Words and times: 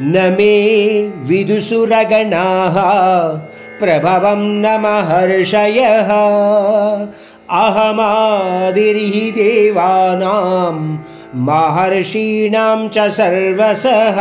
न 0.00 0.34
मे 0.38 1.08
विदुसुरगणाः, 1.08 2.76
प्रभवं 3.80 4.38
न 4.38 4.66
महर्षयः। 4.80 6.08
अहमादिर्हि 7.50 9.30
देवानां, 9.30 10.98
महर्षीणां 11.34 12.88
च 12.88 12.98
सर्वसः 12.98 14.16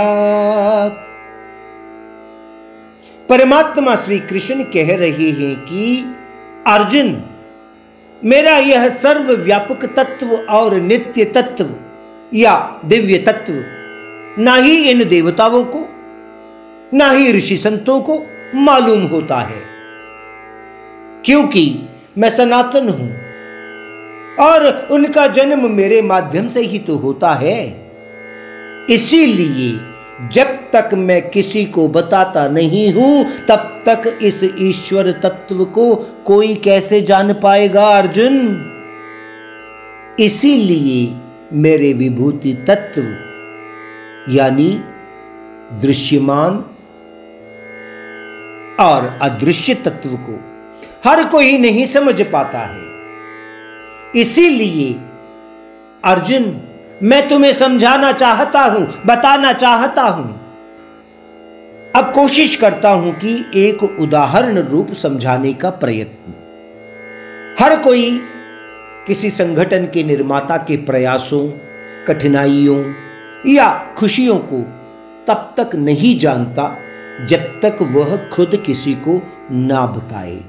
परमात्मा 3.29 3.95
श्री 3.95 4.19
कृष्ण 4.19 4.63
कह 4.63 4.95
रहे 4.95 5.31
हैं 5.31 5.55
कि, 5.55 6.15
अर्जुन, 6.67 7.23
मेरा 8.25 8.57
यह 8.57 8.89
सर्वव्यापक 8.89 9.85
तत्व 9.97 10.53
और 10.53 10.75
नित्य 10.75 11.25
तत्व 11.25 11.65
या 12.33 12.81
दिव्य 12.85 13.17
तत्व 13.17 13.76
ना 14.39 14.55
ही 14.55 14.89
इन 14.89 15.09
देवताओं 15.09 15.63
को, 15.63 15.89
ना 16.93 17.11
ही 17.11 17.31
ऋषि 17.31 17.57
संतों 17.57 18.01
को 18.01 18.25
मालूम 18.55 19.05
होता 19.05 19.37
है। 19.37 19.61
क्योंकि 21.25 21.79
मैं 22.17 22.29
सनातन 22.29 22.89
हूँ 22.89 23.15
और 24.47 24.87
उनका 24.91 25.27
जन्म 25.27 25.71
मेरे 25.71 26.01
माध्यम 26.01 26.47
से 26.47 26.61
ही 26.61 26.79
तो 26.79 26.95
होता 26.95 27.31
है। 27.33 27.89
इसीलिए 28.89 29.79
जब 30.33 30.47
तक 30.47 30.89
मैं 30.93 31.29
किसी 31.29 31.65
को 31.65 31.87
बताता 31.87 32.47
नहीं 32.47 32.93
हूँ, 32.93 33.25
तब 33.49 33.83
तक 33.85 34.19
इस 34.21 34.43
ईश्वर 34.59 35.11
तत्व 35.11 35.65
को 35.65 35.95
कोई 36.25 36.55
कैसे 36.55 37.01
जान 37.01 37.33
पाएगा 37.33 37.87
अर्जुन? 37.87 38.65
इसीलिए 40.19 41.13
मेरे 41.53 41.93
विभूति 41.93 42.53
तत्व 42.53 43.26
यानी 44.29 44.83
दृश्यमान 45.81 46.63
और 48.79 49.19
अदृश्य 49.21 49.73
तत्व 49.73 50.09
को 50.09 50.39
हर 51.09 51.23
कोई 51.23 51.57
नहीं 51.57 51.85
समझ 51.85 52.21
पाता 52.21 52.59
है। 52.59 52.85
इसीलिए 54.15 54.99
अर्जुन, 56.05 56.61
मैं 57.03 57.29
तुम्हें 57.29 57.53
समझाना 57.53 58.11
चाहता 58.11 58.61
हूँ, 58.61 58.87
बताना 59.05 59.53
चाहता 59.53 60.03
हूँ। 60.03 60.39
अब 61.95 62.11
कोशिश 62.13 62.55
करता 62.55 62.89
हूँ 62.89 63.13
कि 63.13 63.45
एक 63.55 63.83
उदाहरण 63.83 64.57
रूप 64.57 64.93
समझाने 64.93 65.53
का 65.53 65.69
प्रयत्न। 65.69 66.33
हर 67.59 67.77
कोई 67.83 68.21
किसी 69.07 69.29
संगठन 69.29 69.85
के 69.85 70.03
निर्माता 70.03 70.57
के 70.57 70.77
प्रयासों, 70.77 71.49
कठिनाइयों 72.07 73.06
या 73.45 73.93
खुशियों 73.97 74.37
को 74.37 74.61
तब 75.27 75.53
तक 75.57 75.75
नहीं 75.75 76.19
जानता 76.19 76.77
जब 77.29 77.39
तक 77.39 77.77
वह 77.81 78.15
खुद 78.29 78.63
किसी 78.65 78.93
को 78.93 79.21
ना 79.51 79.85
बताए। 79.85 80.39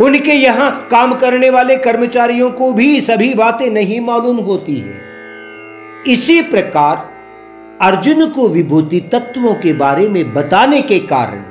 उनके 0.00 0.32
यहाँ 0.32 0.88
काम 0.90 1.14
करने 1.14 1.50
वाले 1.50 1.76
कर्मचारियों 1.76 2.50
को 2.50 2.72
भी 2.72 3.00
सभी 3.00 3.34
बातें 3.34 3.70
नहीं 3.70 4.00
मालूम 4.00 4.36
होती 4.36 4.76
है। 4.76 5.00
इसी 6.08 6.42
प्रकार 6.42 7.10
अर्जुन 7.80 8.28
को 8.30 8.48
विभूति 8.48 9.00
तत्वों 9.00 9.54
के 9.54 9.72
बारे 9.72 10.08
में 10.08 10.34
बताने 10.34 10.82
के 10.82 10.98
कारण 10.98 11.42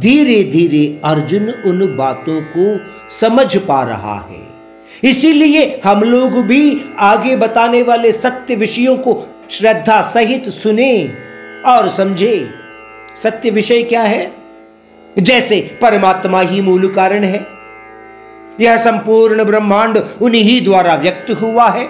धीरे 0.00 0.42
धीरे 0.44 1.00
अर्जुन 1.04 1.48
उन 1.66 1.96
बातों 1.96 2.40
को 2.56 2.80
समझ 3.10 3.56
पा 3.56 3.82
रहा 3.82 4.18
है। 4.30 4.51
इसीलिए 5.04 5.80
हम 5.84 6.02
लोग 6.02 6.30
भी 6.30 6.84
आगे 6.98 7.36
बताने 7.36 7.82
वाले 7.82 8.12
सत्य 8.12 8.54
विषयों 8.54 8.96
को 8.96 9.28
श्रद्धा 9.50 10.02
सहित 10.02 10.48
सुने 10.48 11.12
और 11.66 11.88
समझे। 11.90 12.50
सत्य 13.22 13.50
विषय 13.50 13.82
क्या 13.82 14.02
है? 14.02 14.32
जैसे 15.18 15.78
परमात्मा 15.82 16.40
ही 16.40 16.60
मूल 16.60 16.94
कारण 16.94 17.24
है। 17.24 17.46
यह 18.60 18.76
संपूर्ण 18.76 19.44
ब्रह्मांड 19.44 19.98
उन्हीं 20.22 20.64
द्वारा 20.64 20.94
व्यक्त 20.94 21.30
हुआ 21.30 21.68
है। 21.68 21.88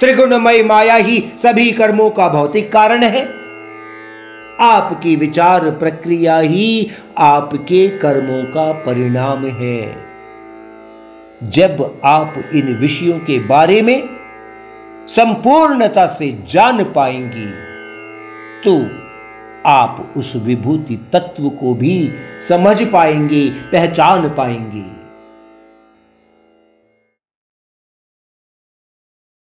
त्रिगुणमय 0.00 0.62
माया 0.62 0.94
ही 0.94 1.24
सभी 1.42 1.72
कर्मों 1.72 2.10
का 2.10 2.28
भौतिक 2.28 2.72
कारण 2.72 3.02
है। 3.02 3.28
आपकी 4.60 5.16
विचार 5.16 5.70
प्रक्रिया 5.70 6.38
ही 6.38 6.90
आपके 7.18 7.88
कर्मों 7.88 8.44
का 8.44 8.72
परिणाम 8.72 9.46
है। 9.46 10.15
जब 11.42 12.00
आप 12.04 12.34
इन 12.54 12.74
विषयों 12.74 13.18
के 13.18 13.38
बारे 13.38 13.82
में 13.82 14.08
संपूर्णता 15.08 16.06
से 16.06 16.44
जान 16.50 16.84
पाएँगी 16.84 17.46
तो 18.64 18.96
आप 19.68 20.12
उस 20.16 20.32
विभूति 20.36 20.96
तत्व 21.12 21.48
को 21.48 21.74
भी 21.74 22.10
समझ 22.48 22.82
पाएँगे, 22.82 23.50
पहचान 23.50 24.28
पाएँगे। 24.28 24.95